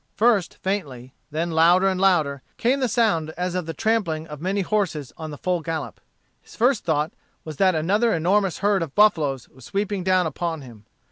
First 0.15 0.55
faintly, 0.63 1.13
then 1.29 1.51
louder 1.51 1.87
and 1.87 2.01
louder 2.01 2.41
came 2.57 2.79
the 2.79 2.87
sound 2.87 3.29
as 3.37 3.53
of 3.53 3.67
the 3.67 3.73
trampling 3.75 4.25
of 4.25 4.41
many 4.41 4.61
horses 4.61 5.13
on 5.15 5.29
the 5.29 5.37
full 5.37 5.61
gallop. 5.61 6.01
His 6.41 6.55
first 6.55 6.85
thought 6.85 7.13
was 7.45 7.57
that 7.57 7.75
another 7.75 8.11
enormous 8.11 8.57
herd 8.65 8.81
of 8.81 8.95
buffaloes 8.95 9.47
was 9.47 9.63
sweeping 9.63 10.03
down 10.03 10.25
upon 10.25 10.61
him. 10.63 10.85